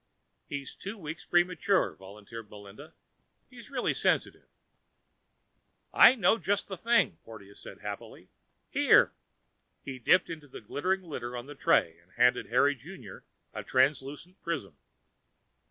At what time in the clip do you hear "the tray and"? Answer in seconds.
11.45-12.13